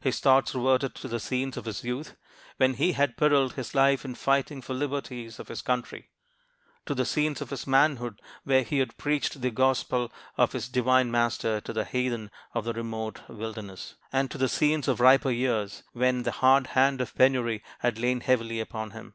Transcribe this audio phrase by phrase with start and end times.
[0.00, 2.16] His thoughts reverted to the scenes of his youth,
[2.56, 6.08] when he had periled his life in fighting for the liberties of his country;
[6.86, 11.12] to the scenes of his manhood, when he had preached the gospel of his divine
[11.12, 15.84] Master to the heathen of the remote wilderness; and to the scenes of riper years,
[15.92, 19.14] when the hard hand of penury had lain heavily upon him.